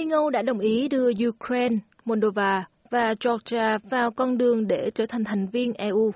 Liên 0.00 0.10
Âu 0.10 0.30
đã 0.30 0.42
đồng 0.42 0.58
ý 0.58 0.88
đưa 0.88 1.10
Ukraine, 1.28 1.76
Moldova 2.04 2.64
và 2.90 3.14
Georgia 3.24 3.78
vào 3.90 4.10
con 4.10 4.38
đường 4.38 4.68
để 4.68 4.90
trở 4.94 5.06
thành 5.06 5.24
thành 5.24 5.46
viên 5.46 5.72
EU. 5.72 6.12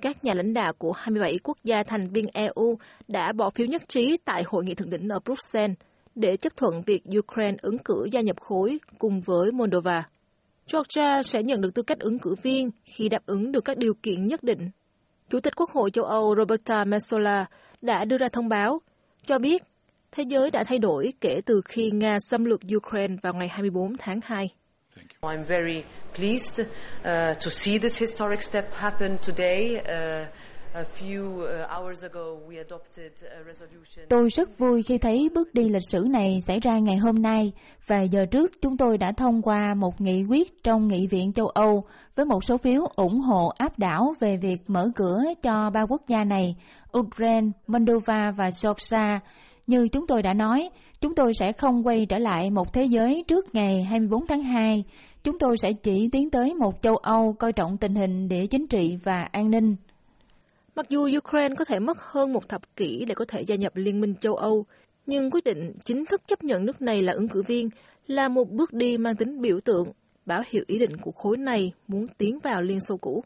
Các 0.00 0.24
nhà 0.24 0.34
lãnh 0.34 0.54
đạo 0.54 0.72
của 0.78 0.92
27 0.92 1.38
quốc 1.42 1.58
gia 1.64 1.82
thành 1.82 2.08
viên 2.08 2.26
EU 2.32 2.78
đã 3.08 3.32
bỏ 3.32 3.50
phiếu 3.50 3.66
nhất 3.66 3.82
trí 3.88 4.16
tại 4.24 4.42
hội 4.46 4.64
nghị 4.64 4.74
thượng 4.74 4.90
đỉnh 4.90 5.08
ở 5.08 5.18
Bruxelles 5.24 5.76
để 6.14 6.36
chấp 6.36 6.56
thuận 6.56 6.82
việc 6.86 7.02
Ukraine 7.18 7.56
ứng 7.62 7.78
cử 7.78 8.08
gia 8.12 8.20
nhập 8.20 8.40
khối 8.40 8.78
cùng 8.98 9.20
với 9.20 9.52
Moldova. 9.52 10.02
Georgia 10.72 11.22
sẽ 11.22 11.42
nhận 11.42 11.60
được 11.60 11.74
tư 11.74 11.82
cách 11.82 11.98
ứng 11.98 12.18
cử 12.18 12.34
viên 12.42 12.70
khi 12.84 13.08
đáp 13.08 13.26
ứng 13.26 13.52
được 13.52 13.64
các 13.64 13.78
điều 13.78 13.94
kiện 14.02 14.26
nhất 14.26 14.42
định. 14.42 14.70
Chủ 15.30 15.40
tịch 15.40 15.56
Quốc 15.56 15.70
hội 15.70 15.90
châu 15.90 16.04
Âu 16.04 16.34
Roberta 16.38 16.84
Metsola 16.84 17.46
đã 17.82 18.04
đưa 18.04 18.18
ra 18.18 18.28
thông 18.32 18.48
báo, 18.48 18.80
cho 19.26 19.38
biết 19.38 19.62
thế 20.12 20.22
giới 20.22 20.50
đã 20.50 20.64
thay 20.64 20.78
đổi 20.78 21.12
kể 21.20 21.40
từ 21.46 21.60
khi 21.64 21.90
Nga 21.90 22.16
xâm 22.20 22.44
lược 22.44 22.60
Ukraine 22.76 23.16
vào 23.22 23.32
ngày 23.32 23.48
24 23.48 23.96
tháng 23.98 24.20
2. 24.22 24.48
I'm 25.20 25.44
very 25.44 25.82
pleased 26.14 26.60
uh, 26.60 26.64
to 27.44 27.50
see 27.50 27.78
this 27.78 28.00
historic 28.00 28.42
step 28.42 28.74
happen 28.74 29.16
today. 29.26 29.76
Uh, 29.76 30.28
Tôi 34.08 34.28
rất 34.28 34.58
vui 34.58 34.82
khi 34.82 34.98
thấy 34.98 35.30
bước 35.34 35.54
đi 35.54 35.68
lịch 35.68 35.84
sử 35.84 36.06
này 36.10 36.38
xảy 36.46 36.60
ra 36.60 36.78
ngày 36.78 36.96
hôm 36.96 37.22
nay. 37.22 37.52
Vài 37.86 38.08
giờ 38.08 38.26
trước, 38.26 38.50
chúng 38.62 38.76
tôi 38.76 38.98
đã 38.98 39.12
thông 39.12 39.42
qua 39.42 39.74
một 39.74 40.00
nghị 40.00 40.24
quyết 40.24 40.62
trong 40.62 40.88
Nghị 40.88 41.06
viện 41.06 41.32
châu 41.32 41.48
Âu 41.48 41.84
với 42.16 42.26
một 42.26 42.44
số 42.44 42.58
phiếu 42.58 42.86
ủng 42.96 43.20
hộ 43.20 43.52
áp 43.58 43.78
đảo 43.78 44.14
về 44.20 44.36
việc 44.36 44.58
mở 44.66 44.90
cửa 44.96 45.22
cho 45.42 45.70
ba 45.70 45.86
quốc 45.86 46.02
gia 46.08 46.24
này, 46.24 46.56
Ukraine, 46.98 47.48
Moldova 47.66 48.30
và 48.30 48.50
Georgia. 48.62 49.20
Như 49.68 49.88
chúng 49.88 50.06
tôi 50.06 50.22
đã 50.22 50.34
nói, 50.34 50.70
chúng 51.00 51.14
tôi 51.14 51.34
sẽ 51.34 51.52
không 51.52 51.86
quay 51.86 52.06
trở 52.06 52.18
lại 52.18 52.50
một 52.50 52.72
thế 52.72 52.84
giới 52.84 53.24
trước 53.28 53.54
ngày 53.54 53.82
24 53.82 54.26
tháng 54.26 54.42
2. 54.42 54.84
Chúng 55.24 55.38
tôi 55.38 55.56
sẽ 55.58 55.72
chỉ 55.72 56.08
tiến 56.12 56.30
tới 56.30 56.54
một 56.54 56.82
châu 56.82 56.96
Âu 56.96 57.32
coi 57.38 57.52
trọng 57.52 57.76
tình 57.76 57.94
hình 57.94 58.28
địa 58.28 58.46
chính 58.46 58.66
trị 58.66 58.98
và 59.04 59.22
an 59.22 59.50
ninh. 59.50 59.76
Mặc 60.76 60.86
dù 60.88 61.08
Ukraine 61.18 61.54
có 61.54 61.64
thể 61.64 61.78
mất 61.78 61.98
hơn 62.00 62.32
một 62.32 62.48
thập 62.48 62.76
kỷ 62.76 63.04
để 63.04 63.14
có 63.14 63.24
thể 63.28 63.42
gia 63.42 63.56
nhập 63.56 63.76
Liên 63.76 64.00
minh 64.00 64.14
châu 64.20 64.34
Âu, 64.34 64.64
nhưng 65.06 65.30
quyết 65.30 65.44
định 65.44 65.72
chính 65.84 66.04
thức 66.04 66.22
chấp 66.26 66.44
nhận 66.44 66.66
nước 66.66 66.82
này 66.82 67.02
là 67.02 67.12
ứng 67.12 67.28
cử 67.28 67.42
viên 67.46 67.70
là 68.06 68.28
một 68.28 68.50
bước 68.50 68.72
đi 68.72 68.98
mang 68.98 69.16
tính 69.16 69.40
biểu 69.40 69.60
tượng, 69.60 69.92
báo 70.26 70.42
hiệu 70.48 70.64
ý 70.66 70.78
định 70.78 70.96
của 70.96 71.12
khối 71.12 71.36
này 71.36 71.72
muốn 71.88 72.06
tiến 72.18 72.38
vào 72.42 72.62
Liên 72.62 72.80
Xô 72.80 72.96
cũ. 72.96 73.24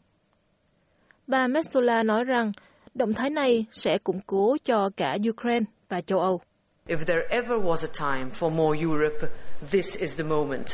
Bà 1.27 1.47
Metsola 1.47 2.03
nói 2.03 2.23
rằng 2.23 2.51
động 2.93 3.13
thái 3.13 3.29
này 3.29 3.65
sẽ 3.71 3.97
củng 3.97 4.19
cố 4.27 4.57
cho 4.65 4.89
cả 4.97 5.17
Ukraine 5.29 5.65
và 5.89 6.01
châu 6.01 6.19
Âu. 6.19 6.41
If 6.87 6.97
there 7.05 7.21
ever 7.29 7.61
was 7.63 7.87
a 7.87 8.15
time 8.15 8.29
for 8.31 8.49
more 8.49 8.81
Europe, 8.81 9.27
this 9.71 9.97
is 9.97 10.17
the 10.17 10.23
moment. 10.23 10.67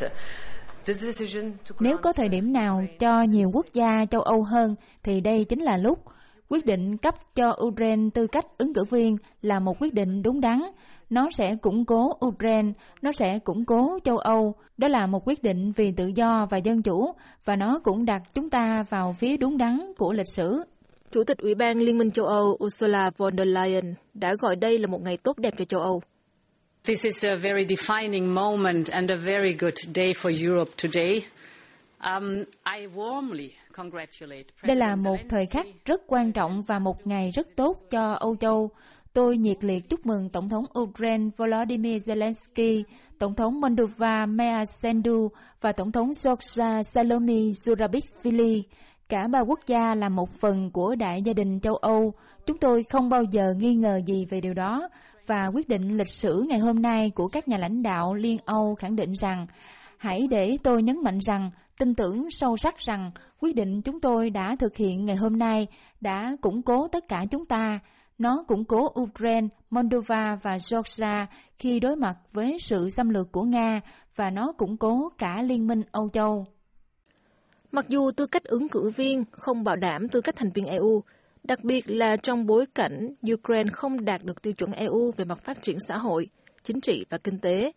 Nếu 1.79 1.97
có 1.97 2.13
thời 2.13 2.29
điểm 2.29 2.53
nào 2.53 2.83
cho 2.99 3.21
nhiều 3.21 3.51
quốc 3.53 3.65
gia 3.73 4.05
châu 4.11 4.21
Âu 4.21 4.43
hơn, 4.43 4.75
thì 5.03 5.21
đây 5.21 5.45
chính 5.45 5.61
là 5.61 5.77
lúc 5.77 5.99
Quyết 6.49 6.65
định 6.65 6.97
cấp 6.97 7.15
cho 7.35 7.57
Ukraine 7.61 8.09
tư 8.13 8.27
cách 8.27 8.45
ứng 8.57 8.73
cử 8.73 8.83
viên 8.83 9.17
là 9.41 9.59
một 9.59 9.81
quyết 9.81 9.93
định 9.93 10.23
đúng 10.23 10.41
đắn. 10.41 10.61
Nó 11.09 11.29
sẽ 11.31 11.55
củng 11.55 11.85
cố 11.85 12.13
Ukraine, 12.25 12.71
nó 13.01 13.11
sẽ 13.11 13.39
củng 13.39 13.65
cố 13.65 13.99
châu 14.03 14.17
Âu. 14.17 14.55
Đó 14.77 14.87
là 14.87 15.07
một 15.07 15.27
quyết 15.27 15.43
định 15.43 15.71
vì 15.71 15.91
tự 15.91 16.11
do 16.15 16.47
và 16.49 16.57
dân 16.57 16.81
chủ, 16.81 17.11
và 17.45 17.55
nó 17.55 17.79
cũng 17.83 18.05
đặt 18.05 18.21
chúng 18.33 18.49
ta 18.49 18.85
vào 18.89 19.15
phía 19.19 19.37
đúng 19.37 19.57
đắn 19.57 19.93
của 19.97 20.13
lịch 20.13 20.27
sử. 20.35 20.63
Chủ 21.11 21.23
tịch 21.23 21.37
Ủy 21.37 21.55
ban 21.55 21.79
Liên 21.79 21.97
minh 21.97 22.11
châu 22.11 22.25
Âu 22.25 22.57
Ursula 22.63 23.11
von 23.17 23.37
der 23.37 23.47
Leyen 23.47 23.93
đã 24.13 24.33
gọi 24.39 24.55
đây 24.55 24.79
là 24.79 24.87
một 24.87 25.01
ngày 25.01 25.17
tốt 25.17 25.37
đẹp 25.37 25.53
cho 25.57 25.65
châu 25.65 25.79
Âu. 25.81 26.01
This 26.83 27.05
is 27.05 27.25
a 27.25 27.35
very 27.35 27.65
defining 27.65 28.33
moment 28.33 28.87
and 28.87 29.11
a 29.11 29.15
very 29.15 29.53
good 29.59 29.73
day 29.95 30.13
for 30.13 30.47
Europe 30.47 30.71
today. 30.83 31.21
Um, 31.99 32.43
I 32.79 32.87
warmly 32.95 33.49
đây 34.63 34.75
là 34.75 34.95
một 34.95 35.17
thời 35.29 35.45
khắc 35.45 35.65
rất 35.85 36.01
quan 36.07 36.31
trọng 36.31 36.61
và 36.61 36.79
một 36.79 37.07
ngày 37.07 37.31
rất 37.31 37.47
tốt 37.55 37.81
cho 37.91 38.13
Âu 38.13 38.35
Châu. 38.35 38.69
Tôi 39.13 39.37
nhiệt 39.37 39.63
liệt 39.63 39.89
chúc 39.89 40.05
mừng 40.05 40.29
Tổng 40.29 40.49
thống 40.49 40.65
Ukraine 40.79 41.29
Volodymyr 41.37 42.09
Zelensky, 42.09 42.83
Tổng 43.19 43.35
thống 43.35 43.61
Moldova 43.61 44.25
Mea 44.25 44.63
Sandu 44.81 45.29
và 45.61 45.71
Tổng 45.71 45.91
thống 45.91 46.11
Georgia 46.25 46.83
Salome 46.83 47.33
Zurabishvili. 47.33 48.61
Cả 49.09 49.27
ba 49.27 49.39
quốc 49.39 49.59
gia 49.67 49.95
là 49.95 50.09
một 50.09 50.29
phần 50.29 50.71
của 50.71 50.95
đại 50.95 51.21
gia 51.21 51.33
đình 51.33 51.59
châu 51.59 51.75
Âu. 51.75 52.13
Chúng 52.45 52.57
tôi 52.57 52.83
không 52.83 53.09
bao 53.09 53.23
giờ 53.23 53.53
nghi 53.57 53.73
ngờ 53.73 54.01
gì 54.05 54.25
về 54.29 54.41
điều 54.41 54.53
đó 54.53 54.89
và 55.27 55.45
quyết 55.53 55.69
định 55.69 55.97
lịch 55.97 56.07
sử 56.09 56.45
ngày 56.49 56.59
hôm 56.59 56.81
nay 56.81 57.11
của 57.15 57.27
các 57.27 57.47
nhà 57.47 57.57
lãnh 57.57 57.83
đạo 57.83 58.13
Liên 58.13 58.37
Âu 58.45 58.75
khẳng 58.75 58.95
định 58.95 59.13
rằng 59.13 59.47
hãy 59.97 60.27
để 60.27 60.57
tôi 60.63 60.83
nhấn 60.83 61.03
mạnh 61.03 61.19
rằng 61.21 61.51
tin 61.79 61.95
tưởng 61.95 62.31
sâu 62.31 62.57
sắc 62.57 62.77
rằng 62.77 63.11
quyết 63.41 63.55
định 63.55 63.81
chúng 63.81 63.99
tôi 63.99 64.29
đã 64.29 64.55
thực 64.59 64.75
hiện 64.75 65.05
ngày 65.05 65.15
hôm 65.15 65.39
nay 65.39 65.67
đã 66.01 66.35
củng 66.41 66.61
cố 66.61 66.87
tất 66.87 67.07
cả 67.07 67.25
chúng 67.31 67.45
ta. 67.45 67.79
Nó 68.17 68.43
củng 68.47 68.65
cố 68.65 68.93
Ukraine, 69.01 69.47
Moldova 69.69 70.39
và 70.41 70.57
Georgia 70.71 71.27
khi 71.57 71.79
đối 71.79 71.95
mặt 71.95 72.15
với 72.33 72.57
sự 72.59 72.89
xâm 72.89 73.09
lược 73.09 73.31
của 73.31 73.43
Nga 73.43 73.81
và 74.15 74.29
nó 74.29 74.51
củng 74.51 74.77
cố 74.77 75.09
cả 75.17 75.41
Liên 75.41 75.67
minh 75.67 75.81
Âu 75.91 76.09
Châu. 76.09 76.45
Mặc 77.71 77.85
dù 77.89 78.11
tư 78.11 78.25
cách 78.25 78.43
ứng 78.43 78.69
cử 78.69 78.91
viên 78.95 79.23
không 79.31 79.63
bảo 79.63 79.75
đảm 79.75 80.09
tư 80.09 80.21
cách 80.21 80.35
thành 80.35 80.51
viên 80.51 80.65
EU, 80.65 81.03
đặc 81.43 81.63
biệt 81.63 81.89
là 81.89 82.17
trong 82.17 82.45
bối 82.45 82.65
cảnh 82.75 83.13
Ukraine 83.33 83.69
không 83.73 84.05
đạt 84.05 84.23
được 84.23 84.41
tiêu 84.41 84.53
chuẩn 84.53 84.71
EU 84.71 85.11
về 85.17 85.25
mặt 85.25 85.39
phát 85.43 85.61
triển 85.61 85.77
xã 85.87 85.97
hội, 85.97 86.27
chính 86.63 86.81
trị 86.81 87.05
và 87.09 87.17
kinh 87.17 87.39
tế. 87.39 87.71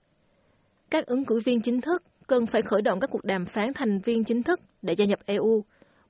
Các 0.91 1.07
ứng 1.07 1.25
cử 1.25 1.41
viên 1.45 1.61
chính 1.61 1.81
thức 1.81 2.03
cần 2.27 2.47
phải 2.47 2.63
khởi 2.63 2.83
động 2.83 3.01
các 3.01 3.11
cuộc 3.11 3.25
đàm 3.25 3.47
phán 3.47 3.73
thành 3.75 4.01
viên 4.01 4.25
chính 4.25 4.43
thức 4.43 4.61
để 4.83 4.93
gia 4.93 5.05
nhập 5.05 5.19
EU, 5.27 5.65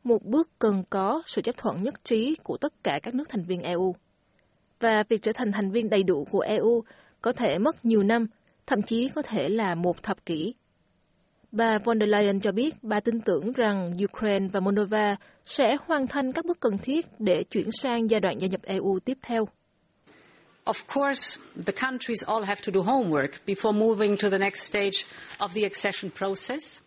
một 0.04 0.24
bước 0.24 0.50
cần 0.58 0.84
có 0.90 1.22
sự 1.26 1.42
chấp 1.42 1.56
thuận 1.56 1.82
nhất 1.82 1.94
trí 2.04 2.36
của 2.42 2.56
tất 2.56 2.84
cả 2.84 3.00
các 3.02 3.14
nước 3.14 3.28
thành 3.28 3.44
viên 3.44 3.62
EU. 3.62 3.94
Và 4.80 5.02
việc 5.08 5.22
trở 5.22 5.32
thành 5.34 5.52
thành 5.52 5.70
viên 5.70 5.90
đầy 5.90 6.02
đủ 6.02 6.26
của 6.30 6.40
EU 6.40 6.84
có 7.20 7.32
thể 7.32 7.58
mất 7.58 7.84
nhiều 7.84 8.02
năm, 8.02 8.26
thậm 8.66 8.82
chí 8.82 9.08
có 9.08 9.22
thể 9.22 9.48
là 9.48 9.74
một 9.74 10.02
thập 10.02 10.26
kỷ. 10.26 10.54
Bà 11.52 11.78
von 11.78 12.00
der 12.00 12.08
Leyen 12.08 12.40
cho 12.40 12.52
biết 12.52 12.74
bà 12.82 13.00
tin 13.00 13.20
tưởng 13.20 13.52
rằng 13.52 13.92
Ukraine 14.04 14.48
và 14.52 14.60
Moldova 14.60 15.16
sẽ 15.44 15.76
hoàn 15.86 16.06
thành 16.06 16.32
các 16.32 16.44
bước 16.44 16.60
cần 16.60 16.78
thiết 16.78 17.06
để 17.18 17.44
chuyển 17.50 17.72
sang 17.72 18.10
giai 18.10 18.20
đoạn 18.20 18.40
gia 18.40 18.48
nhập 18.48 18.62
EU 18.62 18.98
tiếp 19.04 19.18
theo. 19.22 19.48
Of 20.64 20.74
course, 20.94 21.40
the 21.66 21.72
countries 21.88 22.24
all 22.24 22.44
have 22.44 22.60
to 22.66 22.72
do 22.74 22.80
homework 22.80 23.28
before 23.46 23.72
moving 23.72 24.16
to 24.22 24.30
the 24.30 24.38
next 24.38 24.68
stage 24.68 25.04
of 25.38 25.48
the 25.54 25.62
accession 25.62 26.10
process. 26.18 26.78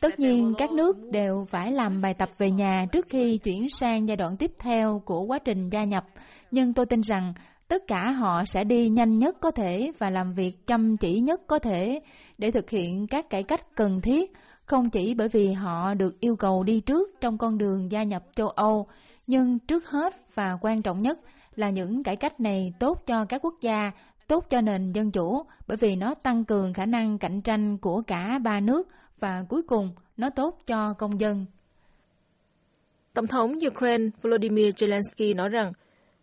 Tất 0.00 0.18
nhiên, 0.18 0.54
các 0.58 0.70
nước 0.70 0.96
đều 1.12 1.46
phải 1.50 1.72
làm 1.72 2.00
bài 2.00 2.14
tập 2.14 2.30
về 2.38 2.50
nhà 2.50 2.86
trước 2.92 3.06
khi 3.08 3.38
chuyển 3.38 3.68
sang 3.68 4.08
giai 4.08 4.16
đoạn 4.16 4.36
tiếp 4.36 4.50
theo 4.58 5.02
của 5.04 5.20
quá 5.20 5.38
trình 5.44 5.68
gia 5.70 5.84
nhập. 5.84 6.04
Nhưng 6.50 6.74
tôi 6.74 6.86
tin 6.86 7.00
rằng 7.00 7.34
tất 7.70 7.86
cả 7.86 8.10
họ 8.10 8.44
sẽ 8.44 8.64
đi 8.64 8.88
nhanh 8.88 9.18
nhất 9.18 9.36
có 9.40 9.50
thể 9.50 9.92
và 9.98 10.10
làm 10.10 10.32
việc 10.32 10.66
chăm 10.66 10.96
chỉ 10.96 11.20
nhất 11.20 11.40
có 11.46 11.58
thể 11.58 12.00
để 12.38 12.50
thực 12.50 12.70
hiện 12.70 13.06
các 13.06 13.30
cải 13.30 13.42
cách 13.42 13.76
cần 13.76 14.00
thiết, 14.00 14.32
không 14.64 14.90
chỉ 14.90 15.14
bởi 15.14 15.28
vì 15.28 15.52
họ 15.52 15.94
được 15.94 16.20
yêu 16.20 16.36
cầu 16.36 16.62
đi 16.62 16.80
trước 16.80 17.20
trong 17.20 17.38
con 17.38 17.58
đường 17.58 17.92
gia 17.92 18.02
nhập 18.02 18.22
châu 18.34 18.48
Âu, 18.48 18.86
nhưng 19.26 19.58
trước 19.58 19.86
hết 19.88 20.34
và 20.34 20.58
quan 20.60 20.82
trọng 20.82 21.02
nhất 21.02 21.18
là 21.54 21.70
những 21.70 22.02
cải 22.02 22.16
cách 22.16 22.40
này 22.40 22.72
tốt 22.78 23.06
cho 23.06 23.24
các 23.24 23.44
quốc 23.44 23.54
gia, 23.60 23.90
tốt 24.28 24.44
cho 24.50 24.60
nền 24.60 24.92
dân 24.92 25.10
chủ 25.10 25.42
bởi 25.66 25.76
vì 25.76 25.96
nó 25.96 26.14
tăng 26.14 26.44
cường 26.44 26.72
khả 26.72 26.86
năng 26.86 27.18
cạnh 27.18 27.40
tranh 27.40 27.78
của 27.78 28.02
cả 28.06 28.38
ba 28.44 28.60
nước 28.60 28.88
và 29.20 29.44
cuối 29.48 29.62
cùng 29.62 29.90
nó 30.16 30.30
tốt 30.30 30.58
cho 30.66 30.92
công 30.92 31.20
dân. 31.20 31.46
Tổng 33.14 33.26
thống 33.26 33.52
Ukraine 33.66 34.04
Volodymyr 34.22 34.68
Zelensky 34.68 35.36
nói 35.36 35.48
rằng 35.48 35.72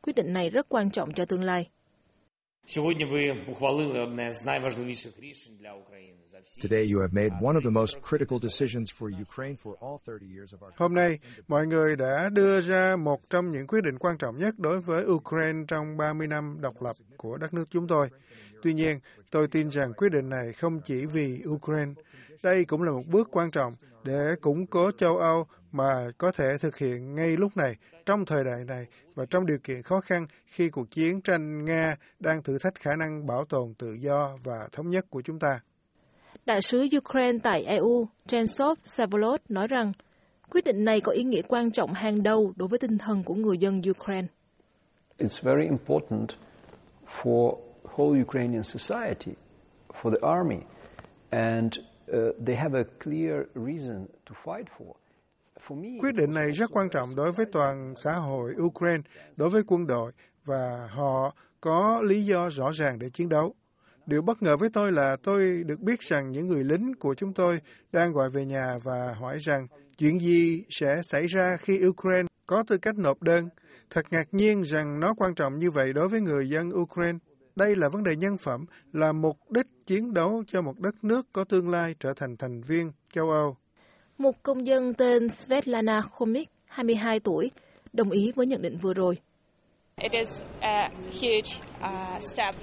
Quyết 0.08 0.16
định 0.16 0.34
này 0.34 0.50
rất 0.50 0.70
quan 0.70 0.90
trọng 0.90 1.14
cho 1.14 1.26
tương 1.26 1.44
lai. 1.44 1.70
Hôm 10.78 10.94
nay, 10.94 11.20
mọi 11.48 11.68
người 11.68 11.96
đã 11.96 12.30
đưa 12.30 12.62
ra 12.62 12.96
một 12.96 13.30
trong 13.30 13.52
những 13.52 13.68
quyết 13.68 13.84
định 13.84 13.98
quan 14.00 14.18
trọng 14.18 14.38
nhất 14.38 14.54
đối 14.58 14.80
với 14.80 15.06
Ukraine 15.06 15.60
trong 15.68 15.98
30 15.98 16.28
năm 16.28 16.58
độc 16.62 16.82
lập 16.82 16.96
của 17.18 17.38
đất 17.38 17.54
nước 17.54 17.66
chúng 17.70 17.88
tôi. 17.88 18.10
Tuy 18.64 18.74
nhiên, 18.74 19.00
tôi 19.32 19.48
tin 19.48 19.70
rằng 19.70 19.94
quyết 19.94 20.10
định 20.10 20.30
này 20.30 20.54
không 20.54 20.82
chỉ 20.86 21.06
vì 21.06 21.44
Ukraine. 21.48 21.94
Đây 22.44 22.66
cũng 22.66 22.84
là 22.84 22.92
một 22.92 23.04
bước 23.08 23.28
quan 23.32 23.52
trọng 23.52 23.74
để 24.04 24.36
củng 24.42 24.68
cố 24.68 24.92
châu 24.92 25.18
Âu 25.18 25.48
mà 25.72 26.08
có 26.18 26.32
thể 26.32 26.58
thực 26.58 26.78
hiện 26.78 27.16
ngay 27.16 27.38
lúc 27.38 27.58
này 27.58 27.76
trong 28.08 28.26
thời 28.26 28.44
đại 28.44 28.64
này 28.68 28.86
và 29.16 29.26
trong 29.30 29.46
điều 29.46 29.58
kiện 29.64 29.84
khó 29.84 30.00
khăn 30.00 30.28
khi 30.46 30.70
cuộc 30.70 30.92
chiến 30.92 31.22
tranh 31.22 31.66
Nga 31.66 31.96
đang 32.20 32.44
thử 32.44 32.58
thách 32.60 32.76
khả 32.76 32.96
năng 32.96 33.28
bảo 33.28 33.46
tồn 33.46 33.74
tự 33.74 33.94
do 33.94 34.38
và 34.44 34.68
thống 34.72 34.90
nhất 34.90 35.06
của 35.10 35.22
chúng 35.22 35.40
ta. 35.40 35.60
Đại 36.46 36.62
sứ 36.62 36.88
Ukraine 36.98 37.40
tại 37.44 37.64
EU, 37.64 38.08
Jensov 38.28 38.76
Savolod 38.84 39.40
nói 39.50 39.68
rằng 39.68 39.92
quyết 40.52 40.64
định 40.64 40.86
này 40.86 41.02
có 41.02 41.12
ý 41.12 41.24
nghĩa 41.24 41.42
quan 41.48 41.72
trọng 41.72 41.94
hàng 41.94 42.24
đầu 42.24 42.54
đối 42.56 42.68
với 42.68 42.80
tinh 42.80 42.98
thần 42.98 43.24
của 43.24 43.34
người 43.34 43.58
dân 43.58 43.82
Ukraine. 43.90 44.28
It's 45.18 45.42
very 45.42 45.68
important 45.68 46.30
for 47.22 47.58
whole 47.84 48.22
Ukrainian 48.22 48.64
society, 48.64 49.32
for 50.02 50.12
the 50.12 50.28
army, 50.28 50.60
and 51.30 51.74
uh, 52.12 52.46
they 52.46 52.56
have 52.56 52.80
a 52.80 52.84
clear 53.04 53.44
reason 53.56 54.06
to 54.30 54.36
fight 54.46 54.66
for. 54.80 54.94
Quyết 56.02 56.16
định 56.16 56.34
này 56.34 56.52
rất 56.52 56.72
quan 56.74 56.90
trọng 56.90 57.16
đối 57.16 57.32
với 57.32 57.46
toàn 57.52 57.94
xã 58.04 58.12
hội 58.12 58.54
Ukraine, 58.62 59.04
đối 59.36 59.50
với 59.50 59.64
quân 59.68 59.88
đội, 59.88 60.12
và 60.46 60.88
họ 60.92 61.36
có 61.62 62.02
lý 62.06 62.26
do 62.26 62.50
rõ 62.50 62.72
ràng 62.72 63.00
để 63.00 63.10
chiến 63.10 63.30
đấu. 63.30 63.56
Điều 64.06 64.22
bất 64.22 64.42
ngờ 64.42 64.58
với 64.58 64.70
tôi 64.70 64.92
là 64.92 65.16
tôi 65.24 65.64
được 65.66 65.80
biết 65.80 66.00
rằng 66.00 66.32
những 66.32 66.48
người 66.48 66.64
lính 66.64 66.94
của 67.00 67.16
chúng 67.16 67.34
tôi 67.34 67.60
đang 67.92 68.14
gọi 68.14 68.30
về 68.30 68.46
nhà 68.46 68.78
và 68.84 69.16
hỏi 69.20 69.38
rằng 69.42 69.68
chuyện 69.98 70.20
gì 70.20 70.64
sẽ 70.70 71.02
xảy 71.04 71.28
ra 71.28 71.58
khi 71.58 71.88
Ukraine 71.88 72.28
có 72.46 72.64
tư 72.68 72.78
cách 72.78 72.98
nộp 72.98 73.22
đơn. 73.22 73.50
Thật 73.90 74.06
ngạc 74.12 74.28
nhiên 74.32 74.62
rằng 74.62 75.00
nó 75.00 75.14
quan 75.14 75.36
trọng 75.36 75.58
như 75.58 75.72
vậy 75.72 75.94
đối 75.94 76.08
với 76.08 76.22
người 76.22 76.50
dân 76.50 76.70
Ukraine. 76.70 77.18
Đây 77.56 77.76
là 77.76 77.90
vấn 77.90 78.04
đề 78.04 78.16
nhân 78.16 78.38
phẩm, 78.38 78.66
là 78.94 79.12
mục 79.12 79.38
đích 79.50 79.68
chiến 79.86 80.14
đấu 80.14 80.44
cho 80.48 80.62
một 80.62 80.80
đất 80.80 81.04
nước 81.04 81.28
có 81.34 81.44
tương 81.44 81.70
lai 81.70 81.96
trở 82.00 82.14
thành 82.14 82.38
thành 82.38 82.62
viên 82.62 82.92
châu 83.14 83.30
Âu. 83.30 83.58
Một 84.18 84.44
công 84.44 84.68
dân 84.68 84.94
tên 84.94 85.30
Svetlana 85.30 86.02
Khomik, 86.02 86.50
22 86.66 87.20
tuổi, 87.20 87.52
đồng 87.94 88.10
ý 88.10 88.32
với 88.36 88.46
nhận 88.46 88.62
định 88.62 88.78
vừa 88.78 88.94
rồi. 88.94 89.18
It 90.02 90.12
is 90.12 90.42
a 90.60 90.90
huge 91.22 91.60
uh, 91.80 92.24
step 92.24 92.56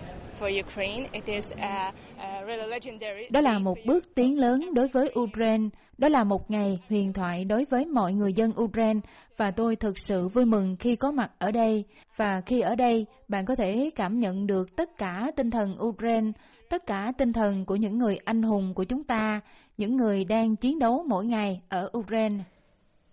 đó 3.31 3.40
là 3.40 3.58
một 3.58 3.78
bước 3.86 4.14
tiến 4.14 4.38
lớn 4.38 4.75
đối 4.75 4.88
với 4.88 5.12
Ukraine. 5.19 5.69
Đó 5.98 6.08
là 6.08 6.25
một 6.25 6.50
ngày 6.50 6.81
huyền 6.88 7.12
thoại 7.12 7.44
đối 7.44 7.64
với 7.70 7.86
mọi 7.86 8.12
người 8.12 8.32
dân 8.32 8.52
Ukraine 8.60 9.00
và 9.36 9.50
tôi 9.50 9.76
thực 9.76 9.98
sự 9.98 10.28
vui 10.28 10.44
mừng 10.44 10.76
khi 10.76 10.96
có 10.96 11.10
mặt 11.10 11.31
ở 11.38 11.50
đây. 11.50 11.84
Và 12.16 12.40
khi 12.40 12.60
ở 12.60 12.75
đây, 12.75 13.06
bạn 13.28 13.44
có 13.44 13.54
thể 13.54 13.90
cảm 13.96 14.20
nhận 14.20 14.46
được 14.46 14.76
tất 14.76 14.98
cả 14.98 15.31
tinh 15.36 15.50
thần 15.50 15.76
Ukraine, 15.84 16.32
tất 16.70 16.86
cả 16.86 17.12
tinh 17.19 17.32
thần 17.32 17.64
của 17.64 17.76
những 17.76 17.98
người 17.98 18.16
anh 18.25 18.42
hùng 18.42 18.75
của 18.75 18.84
chúng 18.84 19.04
ta, 19.04 19.40
những 19.76 19.96
người 19.96 20.25
đang 20.25 20.56
chiến 20.56 20.78
đấu 20.78 21.04
mỗi 21.08 21.26
ngày 21.26 21.60
ở 21.69 21.90
Ukraine. 21.98 22.44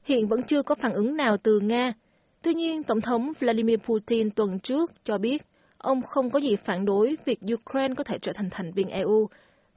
Hiện 0.04 0.28
vẫn 0.28 0.44
chưa 0.44 0.64
có 0.64 0.76
phản 0.76 0.94
ứng 0.94 1.18
nào 1.18 1.38
từ 1.38 1.60
Nga. 1.60 1.94
Tuy 2.42 2.54
nhiên, 2.54 2.84
Tổng 2.84 3.02
thống 3.02 3.34
Vladimir 3.40 3.80
Putin 3.80 4.30
tuần 4.30 4.60
trước 4.60 5.06
cho 5.06 5.18
biết 5.18 5.51
ông 5.82 6.02
không 6.02 6.30
có 6.30 6.40
gì 6.40 6.56
phản 6.56 6.86
đối 6.86 7.18
việc 7.26 7.40
Ukraine 7.54 7.96
có 7.96 8.04
thể 8.04 8.18
trở 8.22 8.34
thành 8.34 8.50
thành 8.50 8.72
viên 8.72 8.90
EU 8.90 9.30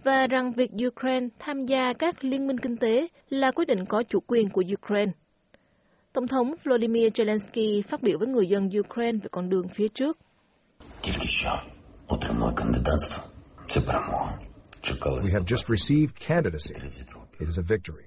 và 0.05 0.27
rằng 0.27 0.53
việc 0.53 0.71
Ukraine 0.87 1.29
tham 1.39 1.67
gia 1.67 1.93
các 1.93 2.25
liên 2.25 2.47
minh 2.47 2.59
kinh 2.59 2.77
tế 2.77 3.09
là 3.31 3.51
quyết 3.51 3.69
định 3.69 3.87
có 3.87 4.03
chủ 4.03 4.21
quyền 4.27 4.51
của 4.51 4.63
Ukraine. 4.73 5.13
Tổng 6.13 6.29
thống 6.29 6.55
Volodymyr 6.65 7.07
Zelensky 7.07 7.83
phát 7.83 8.03
biểu 8.03 8.19
với 8.19 8.29
người 8.29 8.47
dân 8.47 8.71
Ukraine 8.81 9.19
về 9.19 9.29
con 9.31 9.49
đường 9.49 9.69
phía 9.69 9.89
trước. 9.89 10.19
We 15.03 15.33
have 15.33 15.45
just 15.47 15.77
received 15.77 16.15
candidacy. 16.29 16.75
It 17.39 17.49
is 17.49 17.59
a 17.59 17.63
victory. 17.69 18.05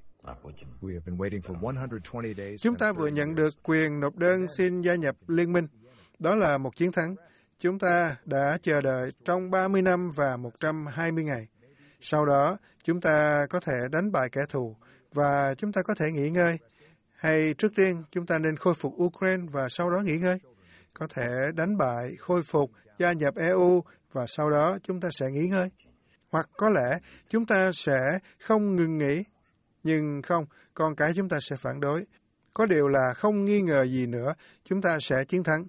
Chúng 2.60 2.76
ta 2.76 2.92
vừa 2.92 3.08
nhận 3.08 3.36
được 3.36 3.64
quyền 3.64 4.00
nộp 4.00 4.16
đơn 4.16 4.48
xin 4.58 4.82
gia 4.82 4.96
nhập 4.96 5.16
liên 5.28 5.54
minh. 5.54 5.68
Đó 6.20 6.36
là 6.36 6.58
một 6.58 6.76
chiến 6.76 6.92
thắng. 6.92 7.16
Chúng 7.60 7.80
ta 7.80 8.16
đã 8.26 8.58
chờ 8.62 8.82
đợi 8.82 9.12
trong 9.26 9.52
30 9.52 9.82
năm 9.82 10.08
và 10.16 10.38
120 10.38 11.24
ngày. 11.24 11.48
Sau 12.02 12.26
đó, 12.26 12.58
chúng 12.84 13.02
ta 13.02 13.46
có 13.50 13.60
thể 13.60 13.74
đánh 13.92 14.12
bại 14.12 14.30
kẻ 14.32 14.42
thù 14.50 14.76
và 15.14 15.56
chúng 15.58 15.72
ta 15.72 15.82
có 15.82 15.96
thể 15.96 16.12
nghỉ 16.12 16.30
ngơi. 16.30 16.58
Hay 17.16 17.54
trước 17.58 17.72
tiên, 17.76 18.04
chúng 18.12 18.26
ta 18.26 18.40
nên 18.40 18.58
khôi 18.58 18.74
phục 18.74 18.94
Ukraine 19.04 19.44
và 19.52 19.68
sau 19.70 19.90
đó 19.90 20.00
nghỉ 20.00 20.18
ngơi. 20.18 20.40
Có 20.94 21.08
thể 21.16 21.28
đánh 21.56 21.78
bại, 21.78 22.16
khôi 22.20 22.44
phục, 22.44 22.72
gia 23.00 23.12
nhập 23.12 23.36
EU 23.36 23.84
và 24.12 24.26
sau 24.28 24.50
đó 24.50 24.78
chúng 24.84 25.00
ta 25.00 25.10
sẽ 25.12 25.32
nghỉ 25.32 25.48
ngơi. 25.48 25.70
Hoặc 26.30 26.50
có 26.58 26.70
lẽ 26.70 27.00
chúng 27.30 27.46
ta 27.46 27.72
sẽ 27.74 28.20
không 28.40 28.76
ngừng 28.76 28.98
nghỉ. 28.98 29.24
Nhưng 29.84 30.22
không, 30.22 30.46
con 30.74 30.96
cái 30.96 31.12
chúng 31.16 31.30
ta 31.30 31.38
sẽ 31.42 31.56
phản 31.56 31.80
đối. 31.80 32.06
Có 32.54 32.66
điều 32.66 32.88
là 32.88 33.14
không 33.16 33.46
nghi 33.46 33.62
ngờ 33.62 33.86
gì 33.86 34.06
nữa, 34.06 34.34
chúng 34.64 34.82
ta 34.82 34.98
sẽ 35.02 35.24
chiến 35.28 35.44
thắng. 35.44 35.66